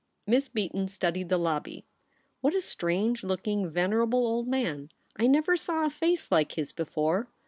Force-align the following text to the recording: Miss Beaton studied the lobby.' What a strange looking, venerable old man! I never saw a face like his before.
Miss 0.25 0.47
Beaton 0.47 0.87
studied 0.87 1.29
the 1.29 1.37
lobby.' 1.37 1.85
What 2.41 2.55
a 2.55 2.61
strange 2.61 3.23
looking, 3.23 3.69
venerable 3.69 4.25
old 4.25 4.47
man! 4.47 4.89
I 5.15 5.27
never 5.27 5.55
saw 5.55 5.85
a 5.85 5.91
face 5.91 6.31
like 6.31 6.53
his 6.53 6.71
before. 6.71 7.29